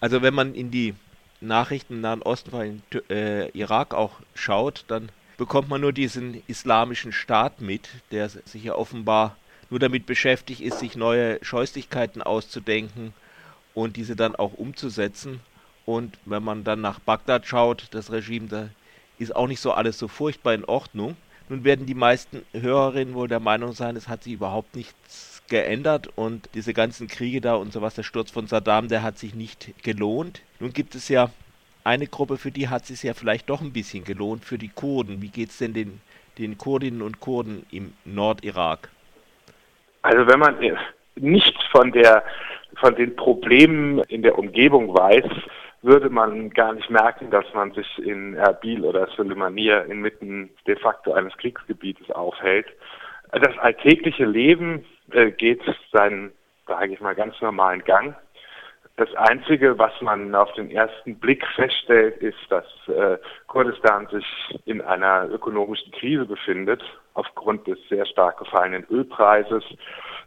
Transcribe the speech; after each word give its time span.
Also 0.00 0.22
wenn 0.22 0.34
man 0.34 0.54
in 0.54 0.70
die 0.70 0.94
Nachrichten 1.40 1.94
im 1.94 2.00
Nahen 2.00 2.22
Osten, 2.22 2.50
vor 2.50 2.60
allem 2.60 2.82
äh, 3.10 3.48
Irak 3.50 3.94
auch 3.94 4.20
schaut, 4.34 4.84
dann 4.88 5.10
bekommt 5.36 5.68
man 5.68 5.80
nur 5.80 5.92
diesen 5.92 6.42
islamischen 6.46 7.12
Staat 7.12 7.60
mit, 7.60 7.88
der 8.10 8.28
sich 8.28 8.64
ja 8.64 8.74
offenbar 8.74 9.36
nur 9.70 9.80
damit 9.80 10.06
beschäftigt 10.06 10.60
ist, 10.60 10.78
sich 10.78 10.96
neue 10.96 11.38
Scheußlichkeiten 11.42 12.22
auszudenken 12.22 13.12
und 13.74 13.96
diese 13.96 14.16
dann 14.16 14.34
auch 14.34 14.54
umzusetzen. 14.54 15.40
Und 15.84 16.18
wenn 16.24 16.42
man 16.42 16.64
dann 16.64 16.80
nach 16.80 16.98
Bagdad 16.98 17.46
schaut, 17.46 17.86
das 17.92 18.10
Regime, 18.10 18.48
da 18.48 18.68
ist 19.18 19.34
auch 19.34 19.46
nicht 19.46 19.60
so 19.60 19.72
alles 19.72 19.98
so 19.98 20.08
furchtbar 20.08 20.54
in 20.54 20.64
Ordnung. 20.64 21.16
Nun 21.48 21.64
werden 21.64 21.86
die 21.86 21.94
meisten 21.94 22.42
Hörerinnen 22.52 23.14
wohl 23.14 23.28
der 23.28 23.40
Meinung 23.40 23.72
sein, 23.72 23.96
es 23.96 24.08
hat 24.08 24.24
sich 24.24 24.34
überhaupt 24.34 24.76
nichts 24.76 25.37
geändert 25.48 26.08
und 26.16 26.48
diese 26.54 26.74
ganzen 26.74 27.08
Kriege 27.08 27.40
da 27.40 27.54
und 27.54 27.72
sowas, 27.72 27.94
der 27.94 28.02
Sturz 28.02 28.30
von 28.30 28.46
Saddam, 28.46 28.88
der 28.88 29.02
hat 29.02 29.18
sich 29.18 29.34
nicht 29.34 29.82
gelohnt. 29.82 30.42
Nun 30.60 30.72
gibt 30.72 30.94
es 30.94 31.08
ja 31.08 31.30
eine 31.84 32.06
Gruppe, 32.06 32.36
für 32.36 32.50
die 32.50 32.68
hat 32.68 32.82
es 32.82 32.88
sich 32.88 33.02
ja 33.02 33.14
vielleicht 33.14 33.48
doch 33.48 33.60
ein 33.60 33.72
bisschen 33.72 34.04
gelohnt, 34.04 34.44
für 34.44 34.58
die 34.58 34.68
Kurden. 34.68 35.22
Wie 35.22 35.28
geht 35.28 35.50
es 35.50 35.58
denn 35.58 35.72
den, 35.72 36.00
den 36.38 36.58
Kurdinnen 36.58 37.02
und 37.02 37.20
Kurden 37.20 37.66
im 37.70 37.94
Nordirak? 38.04 38.90
Also 40.02 40.26
wenn 40.26 40.38
man 40.38 40.56
nichts 41.16 41.60
von 41.72 41.92
der 41.92 42.22
von 42.80 42.94
den 42.94 43.16
Problemen 43.16 43.98
in 44.08 44.22
der 44.22 44.38
Umgebung 44.38 44.94
weiß, 44.94 45.24
würde 45.82 46.10
man 46.10 46.50
gar 46.50 46.72
nicht 46.74 46.90
merken, 46.90 47.30
dass 47.30 47.44
man 47.54 47.72
sich 47.72 47.98
in 47.98 48.34
Erbil 48.34 48.84
oder 48.84 49.08
Suleimania 49.16 49.80
inmitten 49.80 50.50
de 50.66 50.76
facto 50.76 51.12
eines 51.12 51.36
Kriegsgebietes 51.36 52.10
aufhält. 52.10 52.66
Das 53.32 53.56
alltägliche 53.58 54.24
Leben 54.24 54.84
äh, 55.12 55.30
geht 55.30 55.60
seinen, 55.92 56.32
sage 56.66 56.92
ich 56.92 57.00
mal, 57.00 57.14
ganz 57.14 57.40
normalen 57.40 57.82
Gang. 57.84 58.14
Das 58.96 59.14
Einzige, 59.14 59.78
was 59.78 59.92
man 60.00 60.34
auf 60.34 60.52
den 60.54 60.72
ersten 60.72 61.20
Blick 61.20 61.46
feststellt, 61.54 62.16
ist, 62.16 62.38
dass 62.48 62.66
äh, 62.88 63.16
Kurdistan 63.46 64.08
sich 64.08 64.26
in 64.64 64.80
einer 64.80 65.28
ökonomischen 65.30 65.92
Krise 65.92 66.26
befindet, 66.26 66.82
aufgrund 67.14 67.66
des 67.68 67.78
sehr 67.88 68.06
stark 68.06 68.38
gefallenen 68.38 68.84
Ölpreises, 68.90 69.62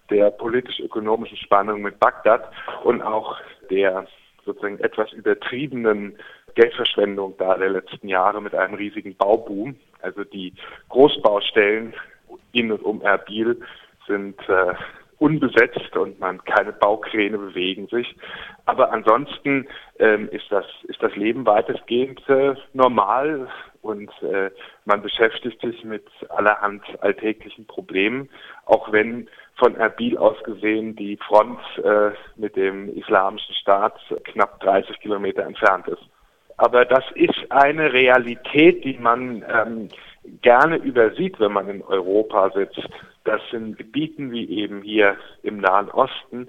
der 0.09 0.31
politisch-ökonomischen 0.31 1.37
Spannung 1.37 1.81
mit 1.81 1.99
Bagdad 1.99 2.49
und 2.83 3.01
auch 3.01 3.37
der 3.69 4.07
sozusagen 4.45 4.79
etwas 4.79 5.11
übertriebenen 5.11 6.17
Geldverschwendung 6.55 7.35
da 7.37 7.57
der 7.57 7.69
letzten 7.69 8.07
Jahre 8.07 8.41
mit 8.41 8.55
einem 8.55 8.75
riesigen 8.75 9.15
Bauboom. 9.15 9.75
Also 10.01 10.23
die 10.23 10.53
Großbaustellen 10.89 11.93
in 12.53 12.71
und 12.71 12.83
um 12.83 13.01
Erbil 13.01 13.59
sind 14.11 14.37
äh, 14.49 14.73
unbesetzt 15.21 15.95
und 15.95 16.19
man 16.19 16.43
keine 16.43 16.73
Baukräne 16.73 17.37
bewegen 17.37 17.87
sich. 17.87 18.15
Aber 18.65 18.91
ansonsten 18.91 19.67
ähm, 19.99 20.27
ist 20.29 20.45
das 20.49 20.65
ist 20.87 21.01
das 21.01 21.15
Leben 21.15 21.45
weitestgehend 21.45 22.27
äh, 22.27 22.55
normal 22.73 23.47
und 23.83 24.11
äh, 24.23 24.49
man 24.85 25.01
beschäftigt 25.01 25.61
sich 25.61 25.83
mit 25.83 26.05
allerhand 26.29 26.83
alltäglichen 27.01 27.65
Problemen, 27.67 28.29
auch 28.65 28.91
wenn 28.91 29.29
von 29.57 29.75
Erbil 29.75 30.17
aus 30.17 30.41
gesehen 30.43 30.95
die 30.95 31.17
Front 31.17 31.59
äh, 31.83 32.11
mit 32.35 32.55
dem 32.55 32.89
Islamischen 32.97 33.53
Staat 33.55 33.99
knapp 34.23 34.59
30 34.61 34.99
Kilometer 34.99 35.43
entfernt 35.43 35.87
ist. 35.87 36.03
Aber 36.57 36.83
das 36.85 37.03
ist 37.13 37.39
eine 37.49 37.93
Realität, 37.93 38.83
die 38.83 38.97
man 38.97 39.43
ähm, 39.51 39.89
gerne 40.41 40.77
übersieht, 40.77 41.39
wenn 41.39 41.53
man 41.53 41.69
in 41.69 41.81
Europa 41.83 42.51
sitzt. 42.51 42.87
Das 43.23 43.41
sind 43.51 43.77
Gebieten 43.77 44.31
wie 44.31 44.49
eben 44.49 44.81
hier 44.81 45.15
im 45.43 45.57
Nahen 45.57 45.89
Osten 45.89 46.47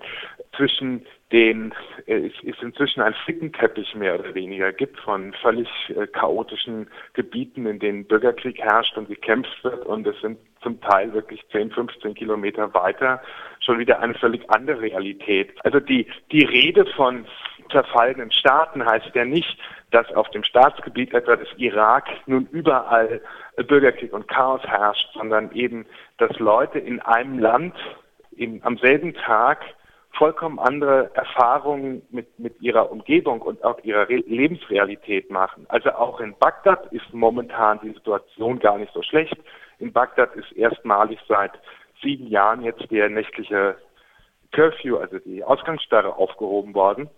zwischen 0.56 1.04
den 1.32 1.74
äh, 2.06 2.26
es, 2.26 2.32
es 2.44 2.62
inzwischen 2.62 3.00
ein 3.00 3.14
Flickenteppich 3.24 3.94
mehr 3.94 4.18
oder 4.18 4.34
weniger 4.34 4.72
gibt 4.72 4.98
von 5.00 5.32
völlig 5.42 5.68
äh, 5.88 6.06
chaotischen 6.06 6.88
Gebieten, 7.14 7.66
in 7.66 7.78
denen 7.78 8.06
Bürgerkrieg 8.06 8.58
herrscht 8.58 8.96
und 8.96 9.08
gekämpft 9.08 9.64
wird 9.64 9.84
und 9.86 10.06
es 10.06 10.18
sind 10.20 10.38
zum 10.62 10.80
Teil 10.80 11.12
wirklich 11.12 11.42
10, 11.50 11.72
15 11.72 12.14
Kilometer 12.14 12.72
weiter 12.74 13.20
schon 13.61 13.78
wieder 13.78 14.00
eine 14.00 14.14
völlig 14.14 14.48
andere 14.50 14.80
Realität. 14.80 15.50
Also 15.64 15.80
die, 15.80 16.06
die 16.30 16.44
Rede 16.44 16.86
von 16.96 17.27
zerfallenen 17.72 18.30
Staaten 18.30 18.84
heißt 18.84 19.14
ja 19.14 19.24
nicht, 19.24 19.58
dass 19.90 20.10
auf 20.14 20.30
dem 20.30 20.44
Staatsgebiet 20.44 21.12
etwa 21.12 21.36
des 21.36 21.48
Irak 21.56 22.05
nun 22.27 22.46
überall 22.50 23.20
Bürgerkrieg 23.56 24.12
und 24.12 24.28
Chaos 24.28 24.62
herrscht, 24.62 25.08
sondern 25.14 25.52
eben, 25.52 25.86
dass 26.18 26.38
Leute 26.38 26.78
in 26.78 27.00
einem 27.00 27.38
Land 27.38 27.74
in, 28.30 28.62
am 28.64 28.78
selben 28.78 29.14
Tag 29.14 29.64
vollkommen 30.12 30.58
andere 30.58 31.11
Erfahrungen 31.14 32.02
mit, 32.11 32.38
mit 32.38 32.61
ihrer 32.61 32.90
Umgebung 32.90 33.40
und 33.42 33.64
auch 33.64 33.82
ihrer 33.82 34.08
Re 34.08 34.22
Lebensrealität 34.27 35.30
machen. 35.30 35.66
Also 35.68 35.90
auch 35.92 36.20
in 36.20 36.34
Bagdad 36.38 36.92
ist 36.92 37.12
momentan 37.12 37.80
die 37.82 37.92
Situation 37.92 38.58
gar 38.58 38.78
nicht 38.78 38.92
so 38.92 39.02
schlecht. 39.02 39.36
In 39.78 39.92
Bagdad 39.92 40.34
ist 40.36 40.52
erstmalig 40.52 41.18
seit 41.28 41.52
sieben 42.02 42.27
Jahren 42.28 42.62
jetzt 42.62 42.90
der 42.90 43.08
nächtliche 43.08 43.77
Curfew, 44.52 44.98
also 44.98 45.18
die 45.18 45.42
Ausgangssperre 45.42 46.14
aufgehoben 46.16 46.74
worden. 46.74 47.08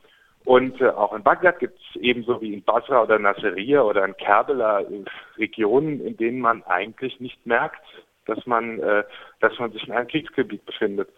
Und 0.45 0.81
äh, 0.81 0.89
auch 0.89 1.15
in 1.15 1.23
Bagdad 1.23 1.59
gibt 1.59 1.79
es 1.79 2.01
ebenso 2.01 2.41
wie 2.41 2.53
in 2.53 2.63
Basra 2.63 3.03
oder 3.03 3.19
Nasiriyah 3.19 3.83
oder 3.83 4.05
in 4.05 4.17
Kerbela 4.17 4.81
äh, 4.81 5.05
Regionen, 5.39 6.05
in 6.05 6.17
denen 6.17 6.41
man 6.41 6.63
eigentlich 6.65 7.19
nicht 7.19 7.47
merkt, 7.47 7.83
dass 8.27 8.45
man, 8.47 8.79
äh, 8.81 9.05
dass 9.41 9.59
man 9.59 9.73
sich 9.73 9.87
in 9.87 9.93
einem 9.93 10.09
Kriegsgebiet 10.09 10.65
befindet. 10.67 11.09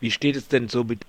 Wie 0.00 0.10
steht 0.10 0.36
es 0.36 0.48
denn 0.48 0.68
so 0.68 0.82
mit 0.84 1.00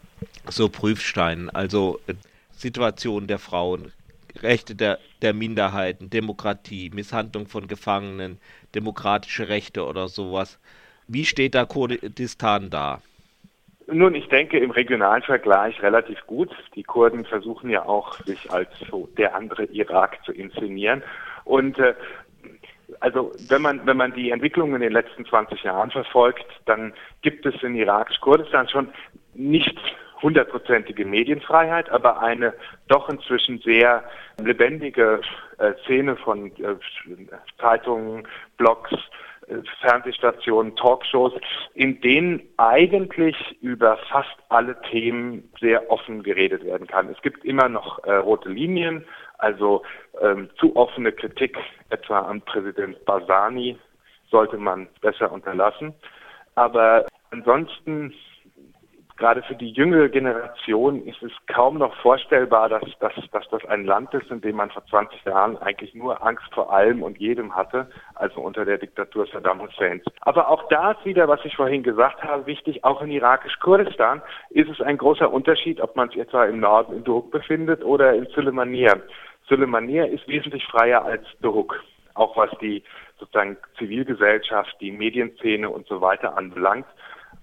so 0.49 0.67
Prüfsteinen, 0.67 1.49
also 1.49 1.99
äh, 2.07 2.13
Situation 2.51 3.27
der 3.27 3.39
Frauen, 3.39 3.93
Rechte 4.41 4.75
der, 4.75 4.99
der 5.21 5.33
Minderheiten, 5.33 6.09
Demokratie, 6.09 6.89
Misshandlung 6.93 7.47
von 7.47 7.67
Gefangenen, 7.67 8.39
demokratische 8.75 9.47
Rechte 9.47 9.85
oder 9.85 10.09
sowas? 10.09 10.59
Wie 11.07 11.25
steht 11.25 11.55
da 11.55 11.65
Kurdistan 11.65 12.69
da? 12.69 13.01
Nun, 13.87 14.15
ich 14.15 14.27
denke 14.29 14.59
im 14.59 14.71
regionalen 14.71 15.23
Vergleich 15.23 15.81
relativ 15.81 16.25
gut. 16.25 16.49
Die 16.75 16.83
Kurden 16.83 17.25
versuchen 17.25 17.69
ja 17.69 17.85
auch, 17.85 18.17
sich 18.19 18.51
als 18.51 18.69
so 18.89 19.09
der 19.17 19.35
andere 19.35 19.65
Irak 19.65 20.23
zu 20.23 20.31
inszenieren. 20.31 21.03
Und 21.43 21.79
äh, 21.79 21.93
also 22.99 23.33
wenn 23.49 23.61
man, 23.61 23.85
wenn 23.85 23.97
man 23.97 24.13
die 24.13 24.31
Entwicklung 24.31 24.73
in 24.75 24.81
den 24.81 24.93
letzten 24.93 25.25
20 25.25 25.63
Jahren 25.63 25.91
verfolgt, 25.91 26.45
dann 26.65 26.93
gibt 27.21 27.45
es 27.45 27.61
in 27.63 27.75
irakisch-Kurdistan 27.75 28.69
schon 28.69 28.89
nicht 29.33 29.77
hundertprozentige 30.23 31.05
Medienfreiheit, 31.05 31.89
aber 31.91 32.21
eine 32.21 32.53
doch 32.87 33.09
inzwischen 33.09 33.59
sehr 33.59 34.03
lebendige 34.41 35.21
äh, 35.59 35.73
Szene 35.83 36.15
von 36.15 36.47
äh, 36.57 36.75
Zeitungen, 37.59 38.27
Blogs, 38.57 38.91
äh, 39.47 39.57
Fernsehstationen, 39.81 40.75
Talkshows, 40.75 41.33
in 41.75 41.99
denen 42.01 42.41
eigentlich 42.57 43.35
über 43.61 43.97
fast 44.09 44.35
alle 44.49 44.81
Themen 44.89 45.51
sehr 45.59 45.91
offen 45.91 46.23
geredet 46.23 46.63
werden 46.65 46.87
kann. 46.87 47.09
Es 47.09 47.21
gibt 47.21 47.43
immer 47.45 47.69
noch 47.69 48.03
äh, 48.05 48.13
rote 48.15 48.49
Linien, 48.49 49.05
also 49.37 49.83
ähm, 50.21 50.49
zu 50.57 50.75
offene 50.75 51.11
Kritik 51.11 51.57
etwa 51.89 52.19
an 52.19 52.41
Präsident 52.41 53.03
Barzani 53.05 53.77
sollte 54.31 54.57
man 54.57 54.87
besser 55.01 55.31
unterlassen. 55.31 55.93
Aber 56.55 57.05
ansonsten 57.31 58.13
gerade 59.17 59.43
für 59.43 59.55
die 59.55 59.71
jüngere 59.71 60.09
Generation 60.09 61.05
ist 61.05 61.21
es 61.21 61.31
kaum 61.47 61.77
noch 61.77 61.95
vorstellbar, 62.01 62.69
dass, 62.69 62.83
dass, 62.99 63.13
dass 63.31 63.47
das 63.49 63.65
ein 63.65 63.85
Land 63.85 64.13
ist, 64.13 64.29
in 64.31 64.41
dem 64.41 64.55
man 64.55 64.71
vor 64.71 64.85
20 64.85 65.23
Jahren 65.25 65.57
eigentlich 65.57 65.93
nur 65.93 66.25
Angst 66.25 66.45
vor 66.53 66.71
allem 66.73 67.03
und 67.03 67.17
jedem 67.19 67.55
hatte, 67.55 67.87
also 68.15 68.41
unter 68.41 68.65
der 68.65 68.77
Diktatur 68.77 69.27
Saddam 69.27 69.61
Husseins. 69.61 70.03
Aber 70.21 70.49
auch 70.49 70.67
da 70.69 70.91
ist 70.91 71.05
wieder, 71.05 71.27
was 71.27 71.43
ich 71.45 71.55
vorhin 71.55 71.83
gesagt 71.83 72.23
habe, 72.23 72.45
wichtig, 72.45 72.83
auch 72.83 73.01
in 73.01 73.11
irakisch-Kurdistan 73.11 74.21
ist 74.49 74.69
es 74.69 74.81
ein 74.81 74.97
großer 74.97 75.31
Unterschied, 75.31 75.79
ob 75.81 75.95
man 75.95 76.09
sich 76.09 76.19
etwa 76.19 76.45
im 76.45 76.59
Norden 76.59 76.97
in 76.97 77.03
Duruk 77.03 77.31
befindet 77.31 77.83
oder 77.83 78.13
in 78.13 78.25
Suleimania. 78.27 78.95
Suleimania 79.47 80.05
ist 80.05 80.27
wesentlich 80.27 80.65
freier 80.65 81.03
als 81.03 81.25
Duruk, 81.41 81.83
auch 82.15 82.35
was 82.37 82.49
die 82.61 82.83
sozusagen 83.19 83.57
Zivilgesellschaft, 83.77 84.75
die 84.81 84.91
Medienszene 84.91 85.69
und 85.69 85.87
so 85.87 86.01
weiter 86.01 86.37
anbelangt. 86.37 86.85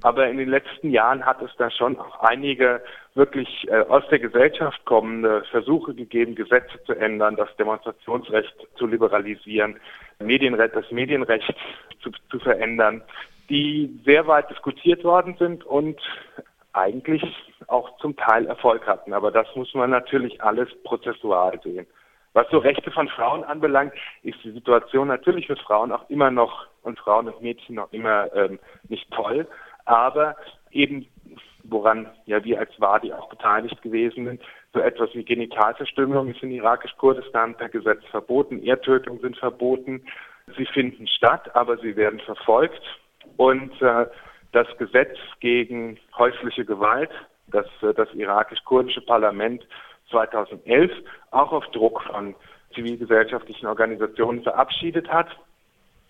Aber 0.02 0.28
in 0.28 0.38
den 0.38 0.48
letzten 0.48 0.90
Jahren 0.90 1.24
hat 1.26 1.42
es 1.42 1.50
da 1.58 1.70
schon 1.70 1.98
auch 1.98 2.20
einige 2.20 2.82
wirklich 3.14 3.68
äh, 3.68 3.80
aus 3.88 4.02
der 4.10 4.18
Gesellschaft 4.18 4.84
kommende 4.84 5.44
Versuche 5.50 5.94
gegeben, 5.94 6.34
Gesetze 6.34 6.82
zu 6.84 6.94
ändern, 6.94 7.36
das 7.36 7.54
Demonstrationsrecht 7.56 8.54
zu 8.76 8.86
liberalisieren, 8.86 9.78
Medienrecht, 10.18 10.74
das 10.74 10.90
Medienrecht 10.90 11.54
zu, 12.02 12.10
zu 12.30 12.38
verändern, 12.38 13.02
die 13.50 14.00
sehr 14.04 14.26
weit 14.26 14.48
diskutiert 14.48 15.04
worden 15.04 15.36
sind 15.38 15.64
und 15.64 16.00
eigentlich 16.72 17.22
auch 17.66 17.98
zum 17.98 18.16
Teil 18.16 18.46
Erfolg 18.46 18.86
hatten. 18.86 19.12
Aber 19.12 19.30
das 19.30 19.48
muss 19.54 19.74
man 19.74 19.90
natürlich 19.90 20.42
alles 20.42 20.68
prozessual 20.84 21.60
sehen. 21.62 21.86
Was 22.32 22.48
so 22.50 22.58
Rechte 22.58 22.92
von 22.92 23.08
Frauen 23.08 23.42
anbelangt, 23.42 23.92
ist 24.22 24.38
die 24.44 24.52
Situation 24.52 25.08
natürlich 25.08 25.48
für 25.48 25.56
Frauen 25.56 25.90
auch 25.90 26.08
immer 26.08 26.30
noch 26.30 26.68
und 26.82 26.98
Frauen 26.98 27.28
und 27.28 27.42
Mädchen 27.42 27.74
noch 27.74 27.92
immer 27.92 28.32
ähm, 28.34 28.60
nicht 28.88 29.10
toll 29.10 29.48
aber 29.90 30.36
eben 30.70 31.06
woran 31.64 32.08
ja 32.24 32.42
wir 32.42 32.58
als 32.58 32.70
Wadi 32.80 33.12
auch 33.12 33.28
beteiligt 33.28 33.82
gewesen 33.82 34.24
sind, 34.24 34.40
So 34.72 34.80
etwas 34.80 35.12
wie 35.14 35.24
Genitalverstümmelung 35.24 36.28
ist 36.28 36.42
in 36.42 36.52
irakisch-Kurdistan 36.52 37.56
per 37.56 37.68
Gesetz 37.68 38.04
verboten, 38.10 38.62
Erdtötungen 38.62 39.20
sind 39.20 39.36
verboten. 39.36 40.04
Sie 40.56 40.66
finden 40.66 41.08
statt, 41.08 41.54
aber 41.54 41.76
sie 41.78 41.96
werden 41.96 42.20
verfolgt. 42.20 42.82
Und 43.36 43.80
äh, 43.82 44.06
das 44.52 44.68
Gesetz 44.78 45.16
gegen 45.40 45.98
häusliche 46.16 46.64
Gewalt, 46.64 47.10
das 47.48 47.66
äh, 47.82 47.92
das 47.94 48.12
irakisch-kurdische 48.14 49.00
Parlament 49.00 49.66
2011 50.10 50.92
auch 51.32 51.52
auf 51.52 51.66
Druck 51.72 52.02
von 52.04 52.36
zivilgesellschaftlichen 52.74 53.66
Organisationen 53.66 54.42
verabschiedet 54.42 55.08
hat, 55.08 55.28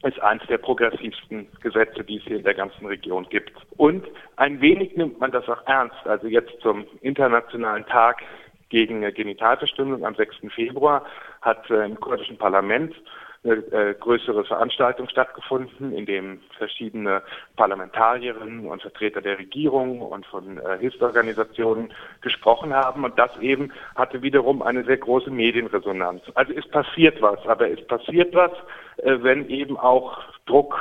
ist 0.02 0.20
eines 0.20 0.46
der 0.46 0.58
progressivsten 0.58 1.46
Gesetze, 1.60 2.04
die 2.04 2.16
es 2.16 2.24
hier 2.24 2.38
in 2.38 2.44
der 2.44 2.54
ganzen 2.54 2.86
Region 2.86 3.26
gibt. 3.28 3.52
Und 3.76 4.06
ein 4.36 4.60
wenig 4.60 4.96
nimmt 4.96 5.20
man 5.20 5.30
das 5.30 5.48
auch 5.48 5.66
ernst. 5.66 5.96
Also 6.04 6.26
jetzt 6.26 6.58
zum 6.62 6.86
Internationalen 7.02 7.84
Tag 7.86 8.22
gegen 8.70 9.02
Genitalverstümmelung 9.12 10.06
am 10.06 10.14
6. 10.14 10.36
Februar 10.54 11.04
hat 11.42 11.68
äh, 11.70 11.84
im 11.84 11.98
kurdischen 12.00 12.38
Parlament 12.38 12.94
eine 13.42 13.54
äh, 13.54 13.94
größere 13.94 14.44
Veranstaltung 14.44 15.08
stattgefunden, 15.08 15.92
in 15.92 16.04
dem 16.04 16.40
verschiedene 16.58 17.22
Parlamentarierinnen 17.56 18.66
und 18.66 18.82
Vertreter 18.82 19.22
der 19.22 19.38
Regierung 19.38 20.02
und 20.02 20.26
von 20.26 20.58
äh, 20.58 20.78
Hilfsorganisationen 20.78 21.92
gesprochen 22.20 22.74
haben. 22.74 23.04
Und 23.04 23.18
das 23.18 23.30
eben 23.40 23.72
hatte 23.94 24.20
wiederum 24.20 24.60
eine 24.60 24.84
sehr 24.84 24.98
große 24.98 25.30
Medienresonanz. 25.30 26.22
Also 26.34 26.52
es 26.52 26.68
passiert 26.68 27.22
was, 27.22 27.38
aber 27.46 27.70
es 27.70 27.84
passiert 27.86 28.34
was, 28.34 28.52
äh, 28.98 29.22
wenn 29.22 29.48
eben 29.48 29.78
auch 29.78 30.18
Druck 30.44 30.76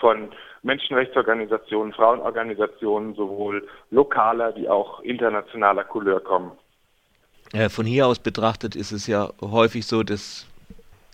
von 0.00 0.30
Menschenrechtsorganisationen, 0.62 1.92
Frauenorganisationen 1.92 3.14
sowohl 3.14 3.68
lokaler 3.90 4.56
wie 4.56 4.68
auch 4.68 5.00
internationaler 5.00 5.84
Couleur 5.84 6.20
kommen. 6.20 6.52
Von 7.70 7.86
hier 7.86 8.06
aus 8.06 8.18
betrachtet 8.18 8.76
ist 8.76 8.92
es 8.92 9.06
ja 9.06 9.30
häufig 9.40 9.86
so, 9.86 10.02
dass 10.02 10.46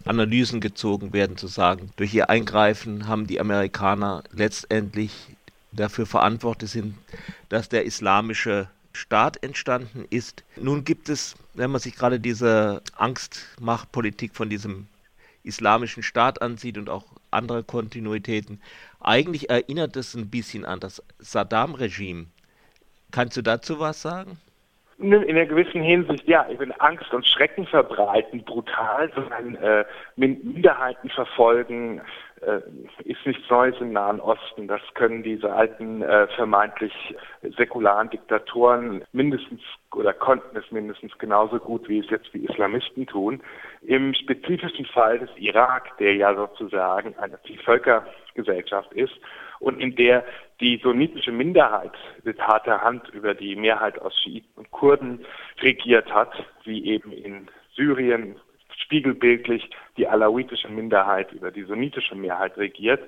Analysen 0.05 0.61
gezogen 0.61 1.12
werden, 1.12 1.37
zu 1.37 1.47
sagen, 1.47 1.91
durch 1.97 2.12
ihr 2.15 2.29
Eingreifen 2.29 3.09
haben 3.09 3.27
die 3.27 3.41
Amerikaner 3.41 4.23
letztendlich 4.33 5.12
dafür 5.73 6.06
verantwortlich 6.06 6.71
sind, 6.71 6.95
dass 7.49 7.69
der 7.69 7.85
islamische 7.85 8.69
Staat 8.93 9.43
entstanden 9.43 10.05
ist. 10.11 10.45
Nun 10.56 10.85
gibt 10.85 11.09
es, 11.09 11.35
wenn 11.55 11.71
man 11.71 11.81
sich 11.81 11.97
gerade 11.97 12.21
diese 12.21 12.83
Angstmachtpolitik 12.97 14.35
von 14.35 14.49
diesem 14.51 14.87
islamischen 15.43 16.03
Staat 16.03 16.43
ansieht 16.43 16.79
und 16.79 16.89
auch 16.89 17.05
andere 17.31 17.65
Kontinuitäten, 17.65 18.61
eigentlich 19.00 19.50
erinnert 19.50 19.97
es 19.97 20.15
ein 20.15 20.31
bisschen 20.31 20.65
an 20.65 20.81
das 20.81 21.03
Saddam-Regime. 21.19 22.27
Kannst 23.11 23.37
du 23.37 23.43
dazu 23.43 23.79
was 23.79 24.00
sagen? 24.00 24.39
In 24.99 25.12
einer 25.12 25.46
gewissen 25.46 25.82
Hinsicht, 25.82 26.26
ja, 26.29 26.46
ich 26.49 26.58
bin 26.58 26.73
Angst 26.73 27.12
und 27.12 27.26
Schrecken 27.26 27.67
verbreiten, 27.67 28.44
brutal, 28.44 29.11
sondern 29.14 29.56
äh, 29.56 29.85
Minderheiten 30.17 31.11
verfolgen, 31.11 32.00
ist 33.05 33.25
nichts 33.25 33.49
Neues 33.49 33.77
im 33.81 33.93
Nahen 33.93 34.21
Osten. 34.21 34.69
Das 34.69 34.81
können 34.95 35.23
diese 35.23 35.53
alten 35.53 36.03
äh, 36.03 36.27
vermeintlich 36.29 36.93
säkularen 37.57 38.11
Diktatoren 38.11 39.03
mindestens 39.13 39.61
oder 39.95 40.13
konnten 40.13 40.57
es 40.57 40.71
mindestens 40.71 41.17
genauso 41.19 41.59
gut, 41.59 41.89
wie 41.89 42.01
es 42.01 42.11
jetzt 42.11 42.33
die 42.35 42.45
Islamisten 42.45 43.07
tun. 43.07 43.43
Im 43.83 44.15
spezifischen 44.15 44.87
Fall 44.87 45.21
des 45.21 45.31
Irak, 45.37 45.97
der 45.99 46.17
ja 46.17 46.35
sozusagen 46.35 47.17
eine 47.19 47.39
Vielvölkergesellschaft 47.39 48.93
ist, 48.93 49.15
und 49.61 49.81
in 49.81 49.95
der 49.97 50.25
die 50.61 50.79
sunnitische 50.83 51.33
Minderheit 51.33 51.93
mit 52.23 52.41
harter 52.41 52.83
Hand 52.83 53.09
über 53.11 53.35
die 53.35 53.57
Mehrheit 53.57 53.99
aus 53.99 54.19
Schiiten 54.21 54.51
und 54.57 54.71
Kurden 54.71 55.25
regiert 55.61 56.13
hat, 56.13 56.33
wie 56.65 56.85
eben 56.87 57.13
in 57.13 57.49
Syrien 57.75 58.37
spiegelbildlich 58.85 59.69
die 59.97 60.07
alawitische 60.07 60.69
Minderheit 60.69 61.33
über 61.33 61.51
die 61.51 61.65
sunnitische 61.65 62.15
Mehrheit 62.15 62.57
regiert, 62.57 63.01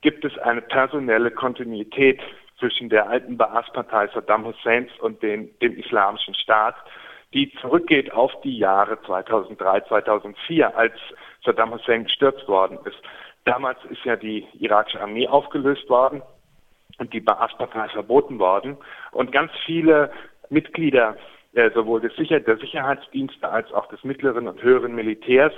gibt 0.00 0.24
es 0.24 0.36
eine 0.38 0.62
personelle 0.62 1.30
Kontinuität 1.30 2.20
zwischen 2.58 2.88
der 2.88 3.08
alten 3.08 3.36
Baas-Partei 3.36 4.08
Saddam 4.08 4.46
Husseins 4.46 4.90
und 5.00 5.22
den, 5.22 5.50
dem 5.60 5.76
Islamischen 5.76 6.34
Staat, 6.34 6.76
die 7.34 7.52
zurückgeht 7.60 8.12
auf 8.12 8.32
die 8.42 8.58
Jahre 8.58 9.00
2003, 9.02 9.82
2004, 9.82 10.76
als 10.76 10.94
Saddam 11.44 11.72
Hussein 11.72 12.04
gestürzt 12.04 12.46
worden 12.48 12.78
ist. 12.84 12.98
Damals 13.44 13.78
ist 13.90 14.04
ja 14.04 14.16
die 14.16 14.46
irakische 14.58 15.00
Armee 15.00 15.28
aufgelöst 15.28 15.88
worden 15.88 16.22
und 16.98 17.12
die 17.12 17.20
Baas-Partei 17.20 17.88
verboten 17.88 18.38
worden. 18.38 18.76
Und 19.12 19.32
ganz 19.32 19.52
viele 19.64 20.10
Mitglieder 20.50 21.16
äh, 21.54 21.70
sowohl 21.70 22.00
des 22.00 22.14
Sicher 22.16 22.40
der 22.40 22.58
Sicherheitsdienste 22.58 23.48
als 23.48 23.72
auch 23.72 23.86
des 23.88 24.04
mittleren 24.04 24.48
und 24.48 24.62
höheren 24.62 24.94
Militärs 24.94 25.52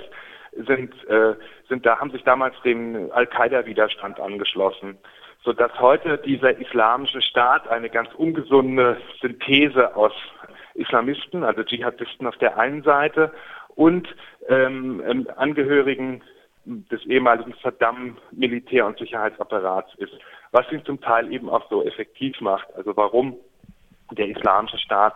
sind, 0.53 0.93
äh, 1.07 1.35
sind 1.67 1.85
da, 1.85 1.99
haben 1.99 2.11
sich 2.11 2.23
damals 2.23 2.55
dem 2.63 3.11
Al-Qaida-Widerstand 3.11 4.19
angeschlossen, 4.19 4.97
sodass 5.43 5.71
heute 5.79 6.17
dieser 6.17 6.57
islamische 6.59 7.21
Staat 7.21 7.67
eine 7.67 7.89
ganz 7.89 8.13
ungesunde 8.15 8.97
Synthese 9.21 9.95
aus 9.95 10.13
Islamisten, 10.73 11.43
also 11.43 11.63
Dschihadisten 11.63 12.27
auf 12.27 12.37
der 12.37 12.57
einen 12.57 12.83
Seite 12.83 13.31
und 13.75 14.07
ähm, 14.47 15.01
ähm 15.05 15.27
Angehörigen 15.35 16.21
des 16.65 17.03
ehemaligen 17.05 17.53
Saddam-Militär- 17.63 18.85
und 18.85 18.97
Sicherheitsapparats 18.99 19.93
ist, 19.95 20.13
was 20.51 20.71
ihn 20.71 20.85
zum 20.85 21.01
Teil 21.01 21.31
eben 21.33 21.49
auch 21.49 21.67
so 21.69 21.83
effektiv 21.83 22.39
macht. 22.39 22.67
Also 22.75 22.95
warum 22.95 23.37
der 24.11 24.27
Islamische 24.27 24.77
Staat 24.77 25.15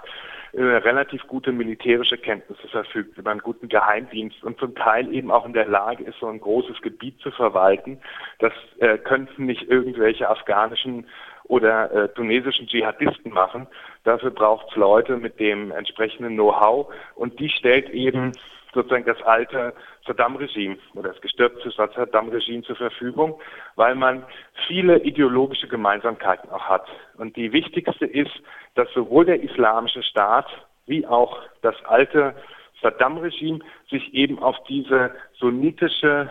äh, 0.56 0.62
relativ 0.62 1.28
gute 1.28 1.52
militärische 1.52 2.18
Kenntnisse 2.18 2.68
verfügt, 2.70 3.18
über 3.18 3.32
einen 3.32 3.42
guten 3.42 3.68
Geheimdienst 3.68 4.44
und 4.44 4.58
zum 4.60 4.74
Teil 4.76 5.14
eben 5.14 5.30
auch 5.30 5.46
in 5.46 5.54
der 5.54 5.68
Lage 5.68 6.04
ist, 6.04 6.20
so 6.20 6.28
ein 6.28 6.40
großes 6.40 6.82
Gebiet 6.82 7.20
zu 7.20 7.32
verwalten. 7.32 8.00
Das 8.40 8.54
äh, 8.80 8.98
könnten 8.98 9.46
nicht 9.46 9.64
irgendwelche 9.64 10.30
afghanischen 10.30 11.08
oder 11.44 11.92
äh, 11.92 12.10
tunesischen 12.10 12.68
Dschihadisten 12.68 13.32
machen. 13.32 13.68
Dafür 14.04 14.32
braucht 14.32 14.68
es 14.70 14.76
Leute 14.76 15.18
mit 15.18 15.40
dem 15.40 15.72
entsprechenden 15.72 16.36
Know-how 16.36 16.94
und 17.16 17.40
die 17.40 17.50
stellt 17.50 17.90
eben 17.90 18.32
sozusagen 18.76 19.06
das 19.06 19.22
alte 19.24 19.74
Saddam-Regime 20.06 20.78
oder 20.94 21.10
das 21.10 21.22
gestürzte 21.22 21.72
Saddam-Regime 21.72 22.62
zur 22.64 22.76
Verfügung, 22.76 23.40
weil 23.76 23.96
man 23.96 24.24
viele 24.68 25.00
ideologische 25.00 25.68
Gemeinsamkeiten 25.68 26.50
auch 26.52 26.70
hat. 26.70 26.86
Und 27.18 27.36
die 27.36 27.52
wichtigste 27.52 28.06
ist, 28.06 28.32
dass 28.76 28.88
sowohl 28.94 29.26
der 29.26 29.42
islamische 29.42 30.04
Staat 30.04 30.46
wie 30.86 31.08
auch 31.08 31.40
das 31.64 31.76
alte 31.86 32.36
Saddam-Regime 32.82 33.60
sich 33.90 34.14
eben 34.14 34.38
auf 34.40 34.56
diese 34.68 35.12
sunnitische 35.40 36.30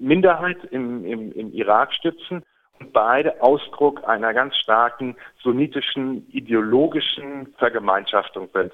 Minderheit 0.00 0.58
im, 0.70 1.04
im, 1.04 1.32
im 1.32 1.52
Irak 1.52 1.92
stützen 1.94 2.42
und 2.80 2.92
beide 2.92 3.40
Ausdruck 3.40 4.02
einer 4.08 4.34
ganz 4.34 4.56
starken 4.56 5.16
sunnitischen 5.42 6.28
ideologischen 6.30 7.54
Vergemeinschaftung 7.58 8.48
sind. 8.52 8.72